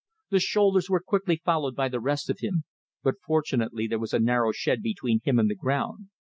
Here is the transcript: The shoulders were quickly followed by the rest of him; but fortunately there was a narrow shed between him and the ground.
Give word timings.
The 0.31 0.39
shoulders 0.39 0.89
were 0.89 0.99
quickly 0.99 1.35
followed 1.45 1.75
by 1.75 1.87
the 1.87 1.99
rest 1.99 2.27
of 2.31 2.39
him; 2.39 2.63
but 3.03 3.21
fortunately 3.23 3.85
there 3.85 3.99
was 3.99 4.15
a 4.15 4.19
narrow 4.19 4.51
shed 4.51 4.81
between 4.81 5.19
him 5.23 5.37
and 5.37 5.47
the 5.47 5.53
ground. 5.53 6.07